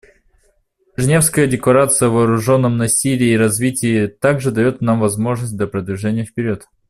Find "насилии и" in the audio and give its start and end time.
2.75-3.37